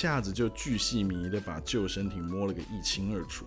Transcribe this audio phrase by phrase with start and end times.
[0.00, 3.44] 一下子就巨细靡的把救生艇摸了个一清二楚，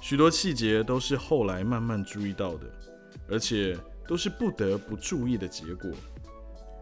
[0.00, 2.66] 许多细节都是后来慢慢注意到的，
[3.28, 3.76] 而且
[4.08, 5.90] 都是不得不注意的结果。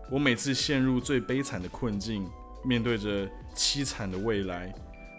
[0.09, 2.31] 我每次陷入最悲惨的困境，
[2.65, 4.73] 面对着凄惨的未来，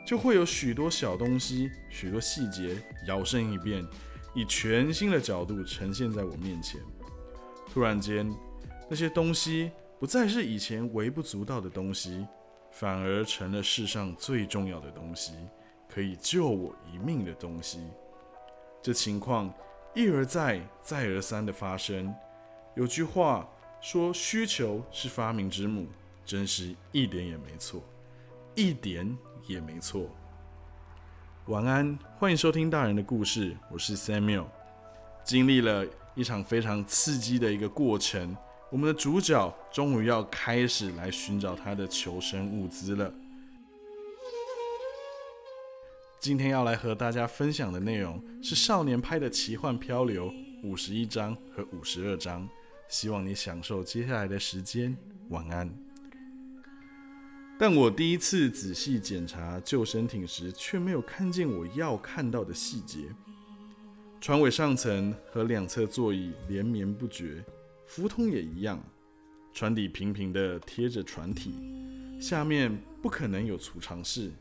[0.07, 3.85] 就会有许多小东西、许多细节摇身一变，
[4.33, 6.79] 以全新的角度呈现在我面前。
[7.73, 8.33] 突然间，
[8.89, 9.69] 那些东西
[9.99, 12.25] 不再是以前微不足道的东西，
[12.73, 15.33] 反而成了世上最重要的东西，
[15.88, 17.88] 可以救我一命的东西。
[18.81, 19.53] 这情况
[19.93, 22.13] 一而再、再而三的发生。
[22.75, 23.47] 有句话
[23.80, 25.88] 说：“需求是发明之母”，
[26.25, 27.80] 真是一点也没错，
[28.55, 29.15] 一点
[29.45, 30.09] 也没错。
[31.45, 34.47] 晚安，欢迎收听大人的故事，我是 Samuel。
[35.23, 35.85] 经历了。
[36.15, 38.37] 一场非常刺激的一个过程，
[38.73, 43.13] 我们的主角终于要开始来寻找他的求生物资了。
[46.19, 52.49] 今天要来和大家分享的内容是少年拍的奇幻漂流五十一章和五十二章，
[52.88, 54.97] 希望你享受接下来的时间。
[55.30, 55.71] 晚安。
[57.59, 63.02] 但我第一次仔细检查救生艇时，却没有看见我要看到的细节。
[64.19, 67.43] 船尾上层和两侧座椅连绵不绝，
[67.86, 68.81] 浮筒也一样。
[69.53, 71.53] 船底平平的贴着船体，
[72.20, 74.31] 下面不可能有储藏室，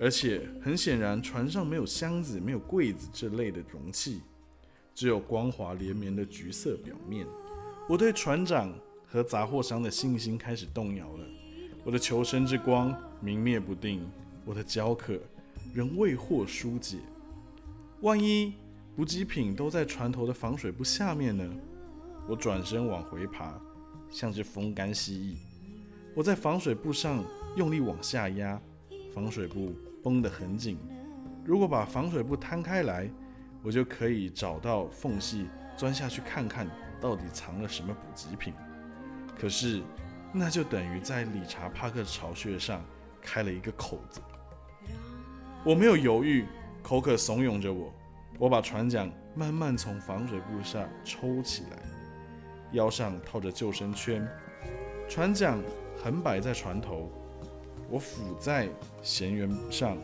[0.00, 4.22] 而且很显然，船上没有箱子、没有柜子这类的容器，
[4.94, 7.26] 只有光滑连绵的橘色表面。
[7.86, 8.72] 我对船长
[9.06, 11.26] 和杂货商的信心开始动摇了。
[11.84, 14.10] 我的求生之光明灭不定，
[14.46, 15.20] 我的焦渴
[15.74, 16.96] 仍未获疏解。
[18.00, 18.54] 万一……
[18.96, 21.44] 补给品都在船头的防水布下面呢。
[22.26, 23.54] 我转身往回爬，
[24.08, 25.36] 像只风干蜥蜴。
[26.14, 27.24] 我在防水布上
[27.56, 28.60] 用力往下压，
[29.12, 30.78] 防水布绷得很紧。
[31.44, 33.10] 如果把防水布摊开来，
[33.62, 35.46] 我就可以找到缝隙
[35.76, 36.66] 钻下去看看
[37.00, 38.54] 到底藏了什么补给品。
[39.38, 39.82] 可是，
[40.32, 42.82] 那就等于在理查帕克巢穴上
[43.20, 44.20] 开了一个口子。
[45.64, 46.46] 我没有犹豫，
[46.82, 47.92] 口渴怂恿着我。
[48.38, 51.78] 我把船桨慢慢从防水布下抽起来，
[52.74, 54.28] 腰上套着救生圈，
[55.08, 55.60] 船桨
[56.02, 57.08] 横摆在船头，
[57.88, 58.68] 我俯在
[59.02, 59.96] 舷缘上，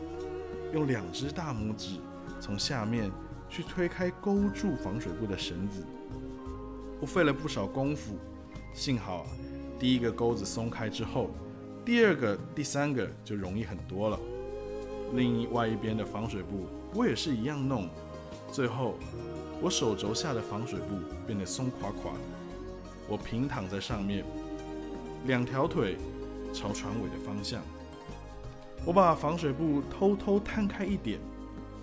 [0.73, 1.97] 用两只大拇指
[2.39, 3.11] 从下面
[3.49, 5.85] 去推开勾住防水布的绳子。
[7.01, 8.15] 我费了不少功夫，
[8.73, 9.25] 幸好
[9.77, 11.29] 第一个钩子松开之后，
[11.83, 14.17] 第二个、第三个就容易很多了。
[15.13, 17.89] 另外一边的防水布，我也是一样弄。
[18.49, 18.95] 最后，
[19.61, 20.95] 我手肘下的防水布
[21.27, 22.40] 变得松垮垮的。
[23.11, 24.23] 我平躺在上面，
[25.27, 25.97] 两条腿
[26.53, 27.61] 朝船尾的方向。
[28.85, 31.19] 我把防水布偷偷摊开一点，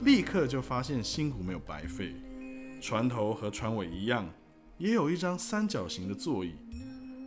[0.00, 2.14] 立刻就发现辛苦没有白费。
[2.80, 4.26] 船头和船尾一样，
[4.78, 6.54] 也有一张三角形的座椅，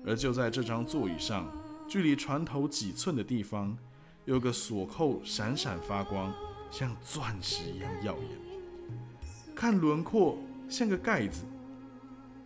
[0.04, 1.48] 而就在这张座椅上，
[1.88, 3.78] 距离船头几寸的地方，
[4.26, 6.34] 有个锁扣闪闪发光，
[6.72, 9.56] 像钻石一样耀眼。
[9.56, 11.44] 看轮廓像个盖子，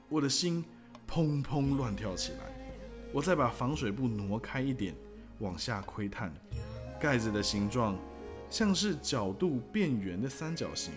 [0.10, 0.62] 我的心
[1.10, 2.40] 砰砰乱跳起来。
[3.14, 4.94] 我再把防水布挪开一点，
[5.40, 6.34] 往下窥探，
[7.00, 7.98] 盖子的形状
[8.50, 10.94] 像是角度变圆的三角形，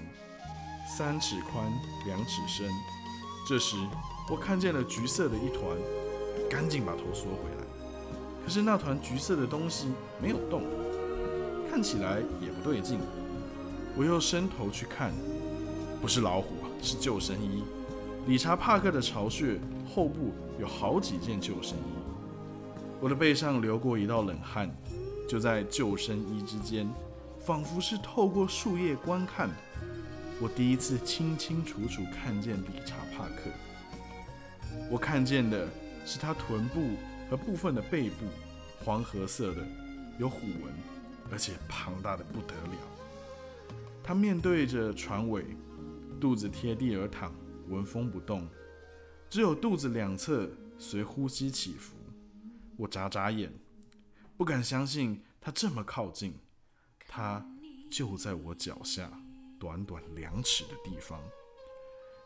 [0.96, 1.72] 三尺宽，
[2.06, 2.70] 两尺深。
[3.48, 3.76] 这时
[4.30, 5.76] 我看见了橘色的一团，
[6.50, 7.64] 赶紧把头缩回来。
[8.44, 9.88] 可是那团橘色的东西
[10.20, 10.62] 没有动，
[11.70, 12.99] 看起来也不对劲。
[13.96, 15.12] 我又伸头去看。
[16.00, 17.64] 不是老虎，是救生衣。
[18.28, 21.82] 理查·帕克的巢穴后部有好几件救生衣。
[23.00, 24.70] 我的背上流过一道冷汗。
[25.26, 26.88] 就在救生衣之间，
[27.38, 29.50] 仿佛是透过树叶观看，
[30.40, 33.50] 我第一次清清楚楚看见理查·帕克。
[34.90, 35.69] 我看见的
[36.06, 36.81] 是他臀部
[37.28, 38.26] 和部分的背部，
[38.84, 39.62] 黄褐色的，
[40.19, 40.72] 有虎纹，
[41.31, 43.74] 而且庞大的不得了。
[44.02, 45.44] 他面对着船尾。
[46.20, 47.32] 肚子贴地而躺，
[47.69, 48.49] 纹风不动，
[49.29, 51.94] 只有肚子两侧随呼吸起伏。
[52.76, 53.53] 我眨眨眼，
[54.37, 56.35] 不敢相信他这么靠近，
[57.06, 57.44] 他
[57.91, 59.11] 就在我脚下，
[59.59, 61.20] 短短两尺的地方。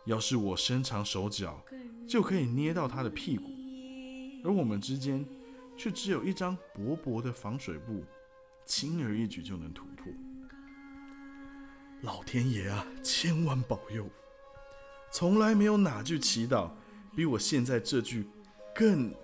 [0.05, 1.65] 要是我伸长手脚，
[2.09, 3.45] 就可以捏到他的屁股，
[4.45, 5.25] 而我们之间
[5.77, 8.05] 却只有一张薄薄的防水布，
[8.65, 10.13] 轻而易举就能突破。
[12.03, 14.11] 老天爷啊，千万保佑！
[15.13, 16.71] 从来没有哪句祈祷
[17.15, 18.27] 比我现在这句
[18.75, 19.15] 更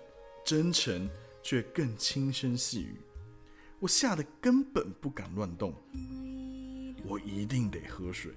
[0.45, 1.09] 真诚
[1.41, 3.01] 却更轻声细语。
[3.79, 5.73] 我吓得根本不敢乱动。
[7.03, 8.31] 我一定得喝水。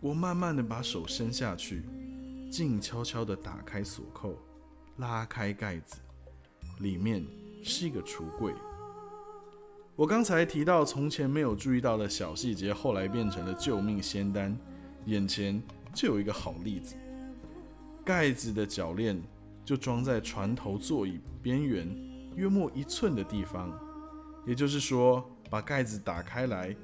[0.00, 1.82] 我慢慢的把手伸下去，
[2.50, 4.38] 静悄悄的打开锁扣，
[4.96, 5.96] 拉开盖子，
[6.78, 7.22] 里面
[7.62, 8.54] 是一个橱柜。
[9.96, 14.56] 我刚才提到从前没有注意到的小细节，后来变成了救命仙丹。
[15.06, 16.94] 眼前就有一个好例子，
[18.04, 19.20] 盖子的铰链
[19.64, 21.88] 就装在船头座椅边缘
[22.36, 23.76] 约莫一寸的地方，
[24.46, 26.74] 也就是说，把盖子打开来，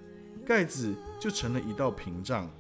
[0.45, 2.51] 盖子就成了一道屏障，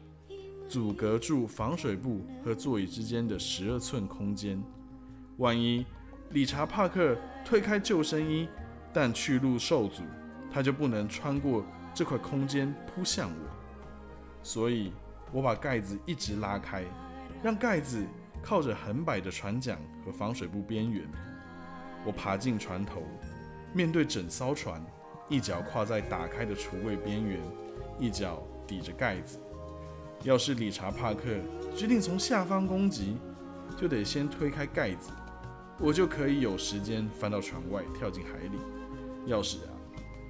[0.69, 4.62] 阻隔住防水布和座椅之间的十二寸空间。
[5.38, 5.84] 万一
[6.31, 8.48] 理查·帕克推开救生衣，
[8.93, 10.02] 但去路受阻，
[10.50, 13.48] 他就不能穿过这块空间扑向我。
[14.43, 14.93] 所以。
[15.32, 16.84] 我把盖子一直拉开，
[17.43, 18.05] 让盖子
[18.43, 21.02] 靠着横摆的船桨和防水布边缘。
[22.05, 23.02] 我爬进船头，
[23.73, 24.81] 面对整艘船，
[25.28, 27.40] 一脚跨在打开的橱柜边缘，
[27.99, 29.38] 一脚抵着盖子。
[30.23, 31.23] 要是理查·帕克
[31.76, 33.19] 决定从下方攻击，
[33.76, 35.11] 就得先推开盖子，
[35.79, 38.58] 我就可以有时间翻到船外跳进海里。
[39.26, 39.75] 要是啊，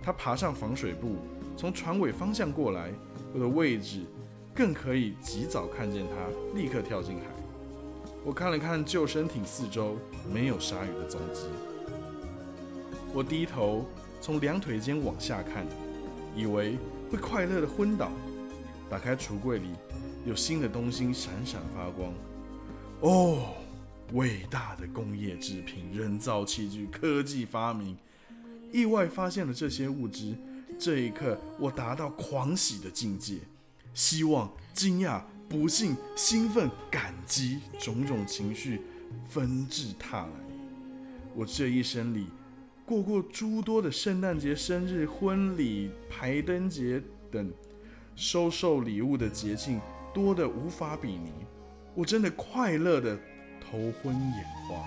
[0.02, 1.18] 他爬上防水布，
[1.56, 2.90] 从船尾方向过来，
[3.34, 4.00] 我的位置。
[4.56, 7.24] 更可以及早看见他，立刻跳进海。
[8.24, 9.98] 我看了看救生艇四周，
[10.32, 11.42] 没有鲨鱼的踪迹。
[13.12, 13.84] 我低头
[14.18, 15.66] 从两腿间往下看，
[16.34, 16.78] 以为
[17.10, 18.10] 会快乐的昏倒。
[18.88, 19.68] 打开橱柜里，
[20.24, 22.12] 有新的东西闪闪发光。
[23.00, 23.54] 哦，
[24.14, 27.94] 伟大的工业制品、人造器具、科技发明，
[28.72, 30.34] 意外发现了这些物质。
[30.78, 33.38] 这一刻，我达到狂喜的境界。
[33.96, 38.82] 希望、惊讶、不幸、兴奋、感激，种种情绪
[39.26, 40.32] 纷至沓来。
[41.34, 42.26] 我这一生里
[42.84, 47.02] 过过诸多的圣诞节、生日、婚礼、排灯节
[47.32, 47.50] 等
[48.14, 49.80] 收受礼物的节庆，
[50.12, 51.32] 多得无法比拟。
[51.94, 53.18] 我真的快乐的
[53.58, 54.84] 头昏眼花。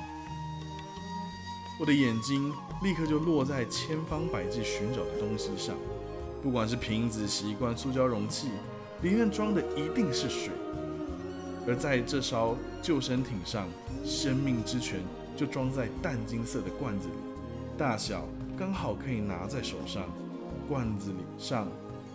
[1.79, 2.53] 我的眼睛
[2.83, 5.75] 立刻就落在千方百计寻找的东西上，
[6.43, 8.49] 不管是瓶子、吸罐、塑胶容器。
[9.01, 10.51] 里面装的一定是水，
[11.65, 13.67] 而在这艘救生艇上，
[14.03, 14.99] 生命之泉
[15.37, 17.13] 就装在淡金色的罐子里，
[17.77, 20.03] 大小刚好可以拿在手上。
[20.67, 21.67] 罐子里上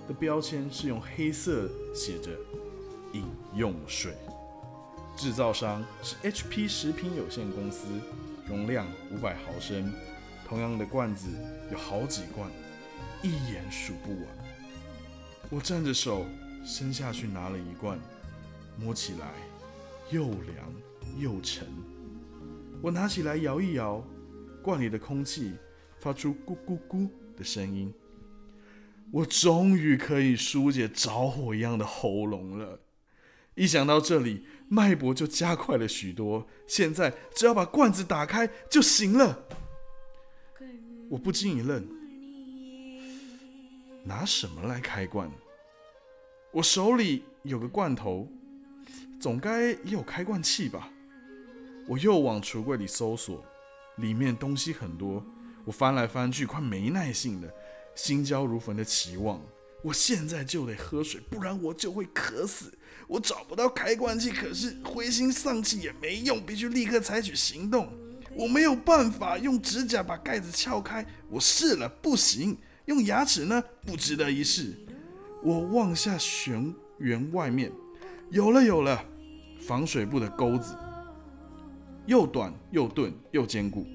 [0.07, 2.31] 的标签是用黑色写着
[3.15, 3.25] “饮
[3.57, 4.13] 用水”，
[5.17, 7.87] 制造商是 HP 食品有限公司，
[8.47, 9.91] 容量五百毫升。
[10.47, 11.29] 同样的罐子
[11.73, 12.49] 有好几罐，
[13.23, 14.27] 一眼数不完。
[15.49, 16.27] 我站着手。
[16.64, 18.00] 伸下去拿了一罐，
[18.78, 19.34] 摸起来
[20.11, 20.75] 又凉
[21.19, 21.66] 又沉。
[22.82, 24.02] 我拿起来摇一摇，
[24.62, 25.52] 罐里的空气
[26.00, 27.92] 发出咕咕咕的声音。
[29.12, 32.80] 我终于可以疏解着火一样的喉咙了。
[33.54, 36.49] 一想到这里，脉搏就加快了许多。
[36.66, 39.47] 现在只要把罐子打开就行了。
[41.11, 41.87] 我不禁一愣，
[44.04, 45.30] 拿什么来开罐？
[46.54, 48.28] 我手里有个罐头，
[49.18, 50.88] 总该也有开罐器吧。
[51.84, 53.44] 我又往橱柜里搜索，
[53.96, 55.20] 里面东西很多。
[55.64, 57.50] 我翻来翻去，快没耐性了，
[57.96, 59.42] 心焦如焚的期望。
[59.82, 62.73] 我现在就得喝水，不然我就会渴死。
[63.08, 67.92] 我找不到开罐器，可是灰心丧气也没用，必须立刻采取行动。
[68.32, 72.56] 我没有办法用指甲把盖子撬开，我试了，不行。
[72.84, 74.76] 用牙齿呢，不值得一试。
[75.45, 77.71] 我望下旋圆外面，
[78.31, 79.05] 有了有了，
[79.61, 80.75] 防水布的钩子，
[82.07, 83.87] 又短又钝又坚固。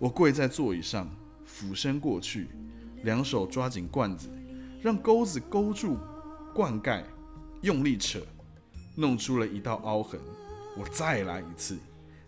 [0.00, 1.08] 我跪在座椅上，
[1.44, 2.48] 俯身过去，
[3.04, 4.28] 两手抓紧罐子，
[4.82, 5.96] 让钩子勾住
[6.52, 7.04] 罐盖，
[7.60, 8.18] 用力扯，
[8.96, 10.18] 弄出了一道凹痕。
[10.76, 11.78] 我再来一次，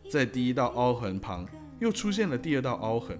[0.09, 1.45] 在第一道凹痕旁
[1.81, 3.19] 又出现了第二道凹痕。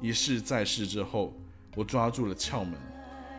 [0.00, 1.32] 一试再试之后，
[1.76, 2.72] 我抓住了窍门。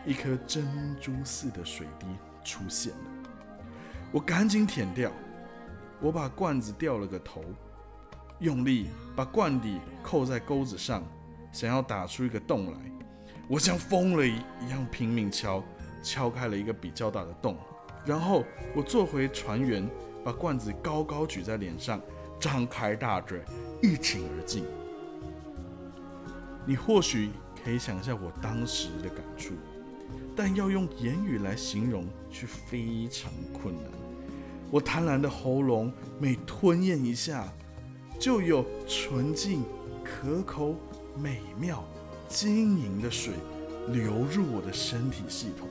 [0.06, 2.06] 一颗珍珠似的水滴
[2.44, 3.30] 出现了，
[4.12, 5.10] 我赶紧舔掉。
[6.00, 7.42] 我把罐子掉了个头，
[8.38, 11.02] 用力把罐底扣在钩子上，
[11.50, 12.78] 想要打出一个洞来。
[13.48, 15.64] 我像疯了一样拼命敲，
[16.02, 17.56] 敲开了一个比较大的洞。
[18.04, 18.44] 然后
[18.74, 19.88] 我坐回船员，
[20.22, 22.00] 把罐子高高举在脸上，
[22.38, 23.42] 张开大嘴，
[23.82, 24.64] 一饮而尽。
[26.64, 27.30] 你或许
[27.64, 29.54] 可以想象我当时的感触。
[30.36, 33.84] 但要用言语来形容却非常困难。
[34.70, 35.90] 我贪婪的喉咙
[36.20, 37.50] 每吞咽一下，
[38.18, 39.62] 就有纯净、
[40.04, 40.76] 可口、
[41.16, 41.82] 美妙、
[42.28, 43.32] 晶莹的水
[43.88, 45.68] 流入我的身体系统，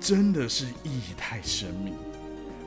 [0.00, 1.94] 真的是液态生命。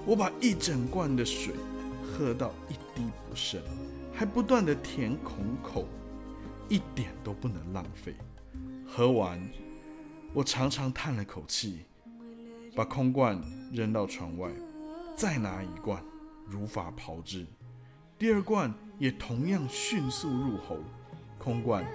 [0.05, 1.55] 我把一整罐的水
[2.03, 3.59] 喝到一滴不剩，
[4.13, 5.87] 还不断的填孔口，
[6.69, 8.13] 一点都不能浪费。
[8.85, 9.41] 喝完，
[10.35, 11.85] 我长长叹了口气，
[12.75, 14.51] 把空罐扔到船外，
[15.15, 16.03] 再拿一罐，
[16.45, 17.45] 如法炮制。
[18.19, 20.79] 第二罐也同样迅速入喉，
[21.37, 21.85] 空罐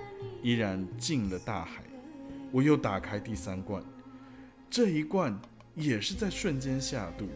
[0.43, 1.83] 依然进了大海。
[2.51, 3.85] 我又打开第三罐，
[4.71, 5.39] 这一罐
[5.75, 7.29] 也是在瞬间下肚，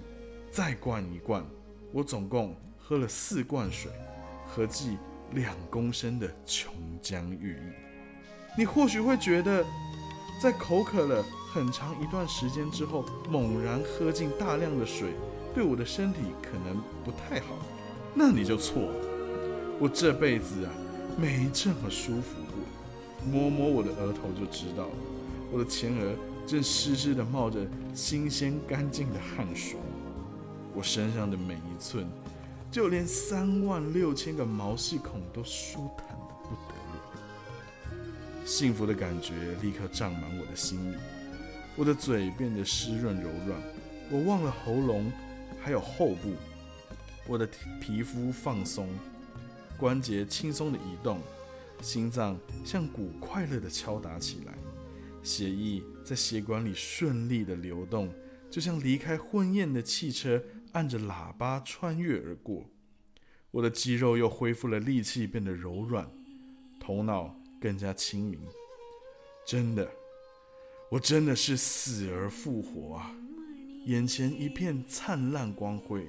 [0.50, 1.44] 再灌一罐。
[1.92, 3.92] 我总共喝了四罐水，
[4.46, 4.96] 合计
[5.32, 7.72] 两公升的琼浆玉液。
[8.56, 9.62] 你或许会觉得，
[10.40, 15.14] 在口渴了很长一段时间之后，猛然喝进大量的水，
[15.54, 17.56] 对我的身体可能不太好。
[18.14, 18.94] 那你就错了。
[19.80, 20.70] 我这辈子啊，
[21.16, 23.30] 没这么舒服过。
[23.30, 24.94] 摸摸我的额头就知道了，
[25.50, 26.14] 我的前额
[26.46, 29.78] 正湿湿的冒着新鲜干净的汗水，
[30.74, 32.06] 我身上的每一寸，
[32.70, 36.13] 就连三万六千个毛细孔都舒坦。
[38.44, 40.96] 幸福的感觉立刻胀满我的心里，
[41.76, 43.60] 我的嘴变得湿润柔软，
[44.10, 45.10] 我忘了喉咙，
[45.62, 46.34] 还有后部，
[47.26, 47.48] 我的
[47.80, 48.88] 皮肤放松，
[49.78, 51.18] 关节轻松的移动。
[51.80, 54.54] 心脏像鼓快乐地敲打起来，
[55.22, 58.08] 血液在血管里顺利地流动，
[58.50, 62.64] 就像离开婚宴的汽车按着喇叭穿越而过。
[63.50, 66.08] 我的肌肉又恢复了力气，变得柔软，
[66.78, 68.38] 头脑更加清明。
[69.42, 69.90] 真的，
[70.90, 73.10] 我真的是死而复活啊！
[73.86, 76.06] 眼前一片灿烂光辉。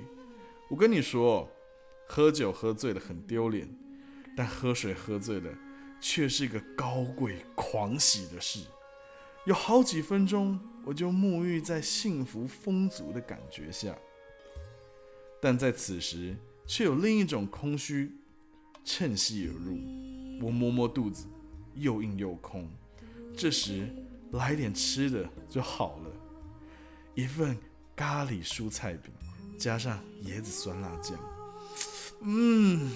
[0.69, 1.49] 我跟你说，
[2.09, 3.73] 喝酒喝醉了很丢脸，
[4.35, 5.49] 但喝水喝醉了。
[6.01, 8.59] 却是一个高贵狂喜的事，
[9.45, 13.97] 有好几分钟，我就沐浴在幸福丰足的感觉下。
[15.41, 16.35] 但在此时，
[16.67, 18.11] 却有另一种空虚
[18.83, 19.79] 趁隙而入。
[20.45, 21.25] 我摸摸肚子，
[21.75, 22.67] 又硬又空。
[23.35, 23.87] 这时，
[24.31, 26.11] 来点吃的就好了，
[27.13, 27.57] 一份
[27.95, 29.11] 咖喱蔬菜饼，
[29.57, 31.17] 加上椰子酸辣酱，
[32.21, 32.91] 嗯，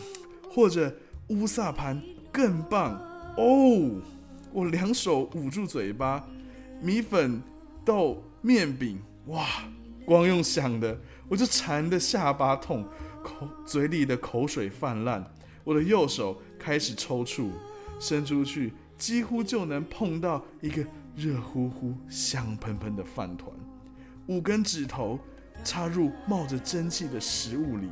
[0.50, 0.96] 或者
[1.28, 2.02] 乌萨盘。
[2.32, 2.94] 更棒
[3.38, 4.00] 哦！
[4.54, 6.24] 我两手捂住嘴巴，
[6.80, 7.42] 米粉、
[7.84, 9.44] 豆、面饼，哇！
[10.06, 10.96] 光用想的
[11.28, 12.88] 我就馋得下巴痛，
[13.24, 15.26] 口嘴里的口水泛滥。
[15.64, 17.50] 我的右手开始抽搐，
[18.00, 20.84] 伸出去几乎就能碰到一个
[21.16, 23.52] 热乎乎、香喷喷的饭团。
[24.28, 25.20] 五根指头
[25.64, 27.92] 插入冒着蒸汽的食物里，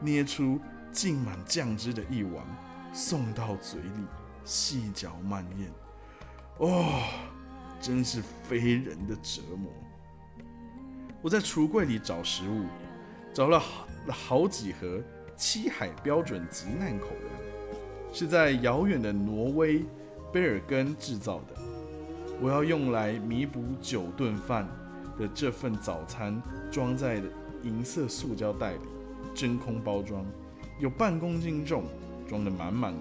[0.00, 0.58] 捏出
[0.92, 2.46] 浸满酱汁的一碗。
[2.90, 4.06] 送到嘴里，
[4.44, 5.70] 细嚼慢咽，
[6.56, 7.02] 哦，
[7.82, 9.70] 真是非人的折磨。
[11.20, 12.64] 我在橱柜里找食物，
[13.34, 15.02] 找了好好几盒
[15.36, 17.47] 七海标准极难口粮，
[18.12, 19.82] 是在遥远的挪威
[20.32, 21.54] 贝尔根制造的。
[22.40, 24.68] 我要用来弥补九顿饭
[25.18, 27.20] 的这份早餐，装在
[27.62, 28.80] 银色塑胶袋里，
[29.34, 30.24] 真空包装，
[30.78, 31.84] 有半公斤重。
[32.28, 32.98] 装得满满的，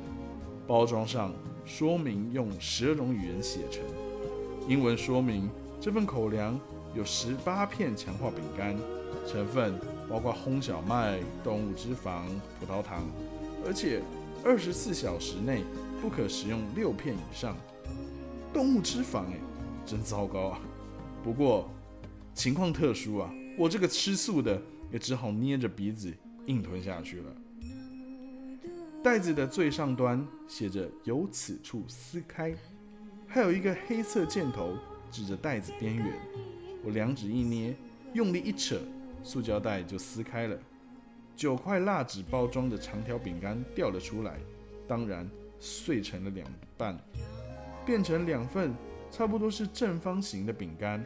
[0.65, 1.33] 包装上
[1.65, 3.83] 说明用十二种语言写成。
[4.69, 5.49] 英文说明
[5.81, 6.57] 这份口粮
[6.95, 8.73] 有十八片强化饼干，
[9.27, 9.77] 成分
[10.09, 12.21] 包括烘小麦、动物脂肪、
[12.57, 13.03] 葡萄糖，
[13.65, 14.01] 而且
[14.47, 15.61] 二十四小时内
[16.01, 17.57] 不可食用六片以上。
[18.53, 19.37] 动物脂肪，哎，
[19.85, 20.61] 真糟糕啊！
[21.21, 21.69] 不过
[22.33, 26.13] 情况特殊啊，我这个吃素的也只好捏着鼻子
[26.45, 27.35] 硬吞下去了。
[29.03, 32.55] 袋子的最上端写着“由此处撕开”，
[33.27, 34.77] 还有一个黑色箭头
[35.11, 36.13] 指着袋子边缘。
[36.85, 37.75] 我两指一捏，
[38.13, 38.79] 用力一扯，
[39.25, 40.57] 塑胶袋就撕开了。
[41.37, 44.39] 九块蜡纸包装的长条饼干掉了出来，
[44.87, 45.29] 当然
[45.59, 46.99] 碎成了两半，
[47.85, 48.73] 变成两份
[49.11, 51.05] 差不多是正方形的饼干，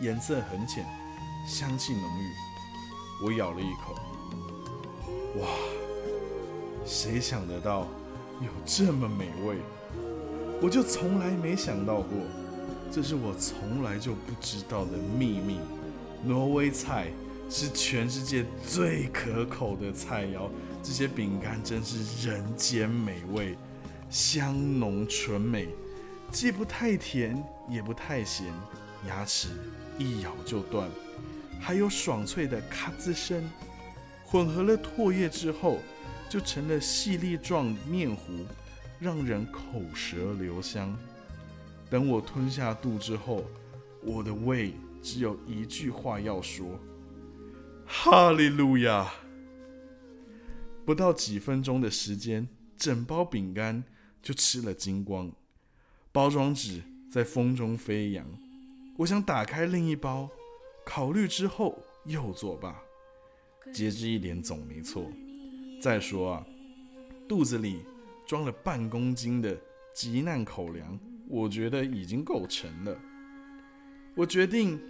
[0.00, 0.84] 颜色很浅，
[1.48, 3.24] 香气浓郁。
[3.24, 3.94] 我咬了一口，
[5.40, 5.46] 哇！
[6.84, 7.86] 谁想得到
[8.40, 9.58] 有这么美味？
[10.60, 12.18] 我就从来没想到过，
[12.90, 15.60] 这是我从来就不知道的秘密。
[16.24, 17.12] 挪威菜
[17.48, 20.50] 是全世界最可口的菜肴，
[20.82, 23.56] 这些饼干真是人间美味，
[24.10, 25.68] 香浓醇美，
[26.30, 28.46] 既不太甜也不太咸，
[29.06, 29.48] 牙齿
[29.98, 30.88] 一咬就断，
[31.60, 33.48] 还有爽脆的咔吱声，
[34.24, 35.80] 混合了唾液之后。
[36.28, 38.44] 就成了细粒状面糊，
[38.98, 39.60] 让人口
[39.94, 40.92] 舌留香。
[41.88, 43.44] 等我吞下肚之后，
[44.02, 46.66] 我的胃只有一句话要说：
[47.88, 49.12] 哈利路亚！
[50.84, 53.84] 不到几分钟的时间，整包饼干
[54.20, 55.30] 就吃了精光，
[56.10, 58.26] 包装纸在风中飞扬。
[58.96, 60.28] 我想打开另一包，
[60.84, 62.76] 考虑之后又作罢。
[63.72, 65.10] 节制一点总没错。
[65.80, 66.46] 再说啊，
[67.28, 67.84] 肚子里
[68.26, 69.56] 装了半公斤的
[69.94, 70.98] 急难口粮。
[71.28, 73.00] 我觉得已经够沉了。
[74.14, 74.80] 我决定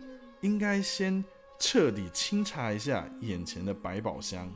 [0.40, 1.24] 应该先
[1.58, 4.50] 彻底清查一下眼前的百宝箱。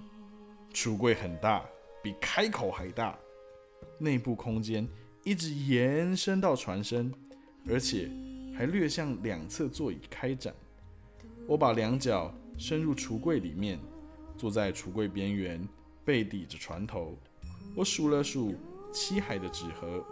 [0.73, 1.65] 橱柜很大，
[2.03, 3.19] 比开口还大，
[3.99, 4.87] 内部空间
[5.25, 7.13] 一直延伸到船身，
[7.69, 8.11] 而且
[8.57, 10.55] 还略向两侧座椅开展。
[11.49, 13.81] 我把两脚伸入橱柜里面，
[14.37, 15.67] 坐在橱柜边缘，
[16.05, 17.19] 背抵着船头。
[17.75, 18.55] 我数了数
[18.93, 20.05] 七海的纸盒。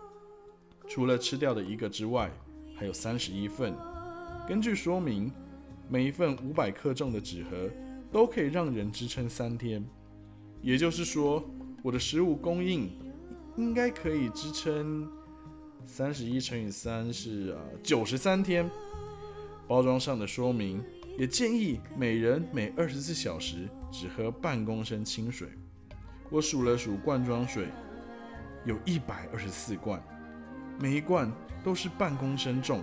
[0.89, 2.31] 除了吃掉的一个之外，
[2.75, 3.77] 还有三十一份。
[4.49, 5.31] 根据说明，
[5.89, 7.71] 每一份五百克重的纸盒
[8.13, 9.85] 都可以让人支撑三天。
[10.61, 11.43] 也就是说，
[11.83, 12.91] 我的食物供应
[13.57, 15.11] 应该可以支撑
[15.87, 18.69] 三十一乘以三是啊九十三天。
[19.67, 20.83] 包装上的说明
[21.19, 25.49] 也建议每人每二十四小时只喝半公升清水。
[26.31, 27.69] 我数了数罐装水，
[28.65, 30.03] 有一百二十四罐。
[30.81, 31.31] 每一罐
[31.65, 32.83] 都是半公升重，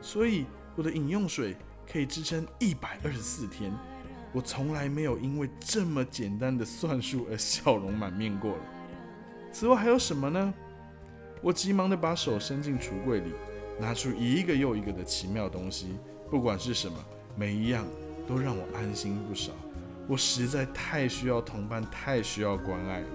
[0.00, 0.44] 所以
[0.76, 1.56] 我的饮用水
[1.90, 3.72] 可以支撑一百二十四天。
[4.32, 8.62] 我从来没有因为这么简单的算术而笑容满面过了。
[9.52, 10.54] 此外还有什么呢？
[11.42, 13.32] 我急忙的把手伸进橱柜里，
[13.80, 15.96] 拿出一个又一个的奇妙东西。
[16.30, 16.96] 不管是什么，
[17.34, 17.84] 每一样
[18.26, 19.50] 都让我安心不少。
[20.06, 23.08] 我实在太需要同伴，太需要关爱了。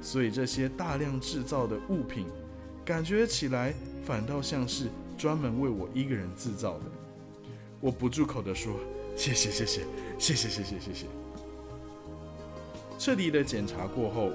[0.00, 2.26] 所以这些大量制造的物品。
[2.84, 3.74] 感觉起来
[4.04, 6.84] 反倒像是专门为我一个人制造的。
[7.80, 8.74] 我不住口地说
[9.16, 9.82] ：“谢谢，谢谢，
[10.18, 11.06] 谢谢，谢谢，谢谢。”
[12.98, 14.30] 彻底的检查过后，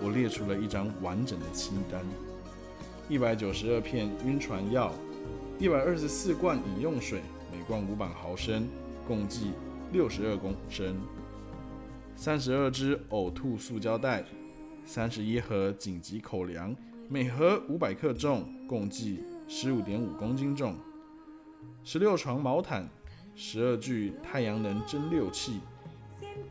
[0.00, 2.04] 我列出了一张完整的清单：
[3.08, 4.92] 一百九十二片晕船药，
[5.58, 7.20] 一百二十四罐饮用水，
[7.52, 8.68] 每罐五百毫升，
[9.06, 9.50] 共计
[9.92, 10.94] 六十二公升；
[12.16, 14.24] 三十二支呕吐塑胶袋，
[14.86, 16.74] 三十一盒紧急口粮。
[17.08, 20.76] 每盒五百克重，共计十五点五公斤重。
[21.86, 22.88] 十六床毛毯，
[23.36, 25.60] 十二具太阳能蒸馏器，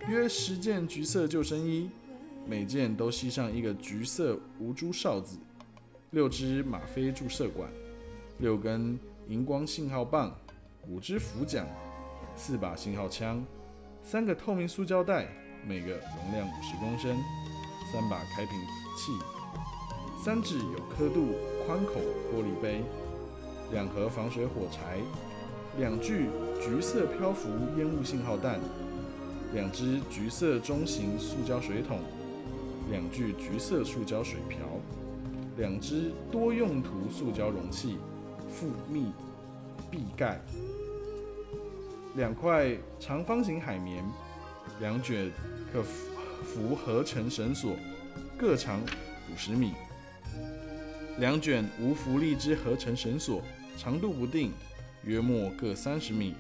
[0.07, 1.89] 约十件橘色救生衣，
[2.45, 5.39] 每件都系上一个橘色无珠哨子。
[6.11, 7.67] 六支吗啡注射管，
[8.37, 10.31] 六根荧光信号棒，
[10.87, 11.67] 五支浮桨，
[12.35, 13.43] 四把信号枪，
[14.03, 15.27] 三个透明塑胶袋，
[15.67, 17.17] 每个容量五十公升，
[17.91, 18.55] 三把开瓶
[18.95, 19.11] 器。
[20.23, 21.33] 三只有刻度
[21.65, 21.93] 宽口
[22.31, 22.83] 玻璃杯，
[23.73, 24.99] 两盒防水火柴，
[25.79, 26.27] 两具
[26.61, 28.59] 橘色漂浮烟雾信号弹，
[29.51, 31.99] 两只橘色中型塑胶水桶，
[32.91, 34.59] 两具橘色塑胶水瓢，
[35.57, 37.97] 两只多用途塑胶容器，
[38.47, 39.11] 附密
[39.89, 40.39] 闭盖，
[42.15, 44.05] 两块长方形海绵，
[44.79, 45.31] 两卷
[45.73, 47.75] 可浮合成绳索，
[48.37, 48.79] 各长
[49.31, 49.73] 五十米。
[51.19, 53.39] 两卷无浮力之合成绳索，
[53.77, 54.51] 长度不定，
[55.03, 56.33] 约莫各三十米。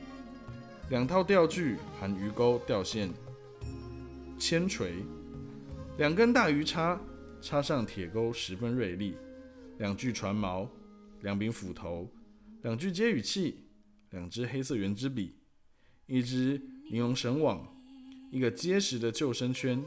[0.89, 3.09] 两套钓具含鱼钩、钓线、
[4.37, 5.03] 铅锤。
[5.97, 6.99] 两根大鱼叉，
[7.41, 9.15] 插上铁钩，十分锐利。
[9.79, 10.67] 两具船锚，
[11.21, 12.09] 两柄斧头，
[12.61, 13.65] 两具接雨器，
[14.11, 15.35] 两支黑色圆珠笔，
[16.05, 17.67] 一支尼龙绳网，
[18.31, 19.83] 一个结实的救生圈，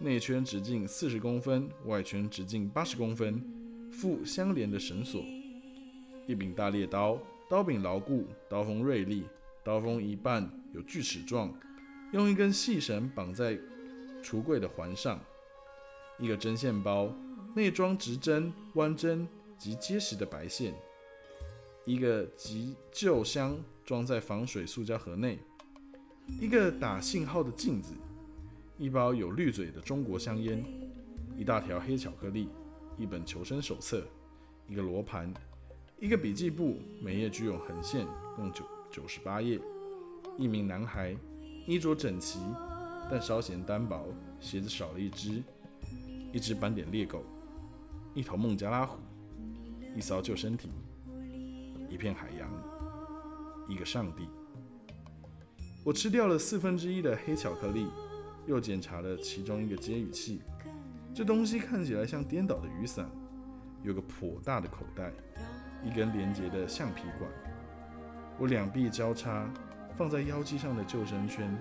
[0.00, 3.42] 内圈直径四十公分，外圈直径八十公分。
[3.92, 5.24] 附相连的绳索，
[6.26, 9.24] 一柄大猎刀，刀柄牢固，刀锋锐利，
[9.62, 11.52] 刀锋一半有锯齿状，
[12.12, 13.58] 用一根细绳绑在
[14.22, 15.20] 橱柜的环上。
[16.18, 17.14] 一个针线包，
[17.54, 20.74] 内装直针、弯针及结实的白线。
[21.84, 25.38] 一个急救箱装在防水塑胶盒内。
[26.40, 27.94] 一个打信号的镜子。
[28.78, 30.64] 一包有绿嘴的中国香烟。
[31.36, 32.48] 一大条黑巧克力。
[32.98, 34.02] 一本求生手册，
[34.66, 35.32] 一个罗盘，
[35.98, 39.58] 一个笔记簿，每页具有横线，共九九十八页。
[40.36, 41.16] 一名男孩，
[41.66, 42.38] 衣着整齐，
[43.10, 44.04] 但稍显单薄，
[44.38, 45.42] 鞋子少了一只。
[46.34, 47.24] 一只斑点猎狗，
[48.12, 48.98] 一头孟加拉虎，
[49.96, 50.70] 一艘救生艇，
[51.88, 52.50] 一片海洋，
[53.66, 54.28] 一个上帝。
[55.82, 57.86] 我吃掉了四分之一的黑巧克力，
[58.46, 60.42] 又检查了其中一个接雨器。
[61.14, 63.10] 这东西看起来像颠倒的雨伞，
[63.82, 65.10] 有个颇大的口袋，
[65.86, 67.30] 一根连接的橡皮管。
[68.38, 69.48] 我两臂交叉
[69.96, 71.56] 放在腰际上的救生圈，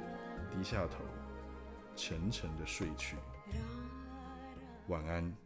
[0.51, 1.03] 低下头，
[1.95, 3.15] 沉沉的睡去。
[4.87, 5.44] 晚安。